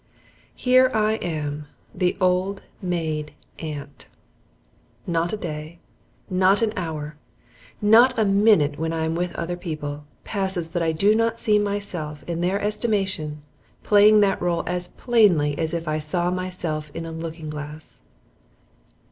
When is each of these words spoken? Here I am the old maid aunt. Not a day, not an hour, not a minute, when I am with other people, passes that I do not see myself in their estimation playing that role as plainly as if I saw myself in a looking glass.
Here 0.55 0.89
I 0.95 1.17
am 1.21 1.67
the 1.93 2.17
old 2.19 2.63
maid 2.81 3.35
aunt. 3.59 4.07
Not 5.05 5.31
a 5.31 5.37
day, 5.37 5.77
not 6.27 6.63
an 6.63 6.73
hour, 6.75 7.17
not 7.83 8.17
a 8.17 8.25
minute, 8.25 8.79
when 8.79 8.93
I 8.93 9.05
am 9.05 9.13
with 9.13 9.31
other 9.35 9.55
people, 9.55 10.05
passes 10.23 10.69
that 10.69 10.81
I 10.81 10.91
do 10.91 11.13
not 11.13 11.39
see 11.39 11.59
myself 11.59 12.23
in 12.25 12.41
their 12.41 12.59
estimation 12.59 13.43
playing 13.83 14.21
that 14.21 14.41
role 14.41 14.63
as 14.65 14.87
plainly 14.87 15.55
as 15.59 15.71
if 15.71 15.87
I 15.87 15.99
saw 15.99 16.31
myself 16.31 16.89
in 16.95 17.05
a 17.05 17.11
looking 17.11 17.51
glass. 17.51 18.01